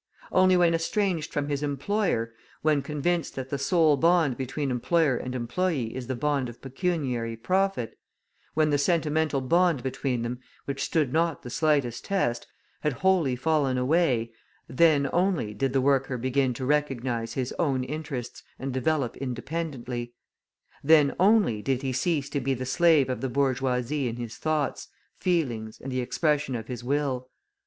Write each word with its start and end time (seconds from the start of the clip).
Only 0.31 0.57
when 0.57 0.73
estranged 0.73 1.31
from 1.31 1.47
his 1.49 1.61
employer, 1.61 2.33
when 2.63 2.81
convinced 2.81 3.35
that 3.35 3.49
the 3.51 3.59
sole 3.59 3.97
bond 3.97 4.35
between 4.35 4.71
employer 4.71 5.15
and 5.15 5.35
employe 5.35 5.91
is 5.93 6.07
the 6.07 6.15
bond 6.15 6.49
of 6.49 6.59
pecuniary 6.59 7.35
profit, 7.37 7.95
when 8.55 8.71
the 8.71 8.79
sentimental 8.79 9.41
bond 9.41 9.83
between 9.83 10.23
them, 10.23 10.39
which 10.65 10.81
stood 10.81 11.13
not 11.13 11.43
the 11.43 11.51
slightest 11.51 12.03
test, 12.03 12.47
had 12.81 12.93
wholly 12.93 13.35
fallen 13.35 13.77
away, 13.77 14.31
then 14.67 15.07
only 15.13 15.53
did 15.53 15.71
the 15.71 15.81
worker 15.81 16.17
begin 16.17 16.55
to 16.55 16.65
recognise 16.65 17.35
his 17.35 17.53
own 17.59 17.83
interests 17.83 18.41
and 18.57 18.73
develop 18.73 19.15
independently; 19.17 20.13
then 20.83 21.15
only 21.19 21.61
did 21.61 21.83
he 21.83 21.93
cease 21.93 22.27
to 22.31 22.41
be 22.41 22.55
the 22.55 22.65
slave 22.65 23.07
of 23.07 23.21
the 23.21 23.29
bourgeoisie 23.29 24.07
in 24.07 24.15
his 24.15 24.37
thoughts, 24.37 24.87
feelings, 25.19 25.79
and 25.79 25.91
the 25.91 26.01
expression 26.01 26.55
of 26.55 26.67
his 26.69 26.83
will. 26.83 27.29